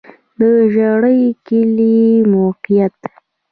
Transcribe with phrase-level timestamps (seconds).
[0.39, 0.41] د
[0.73, 1.97] ژرۍ کلی
[2.33, 2.99] موقعیت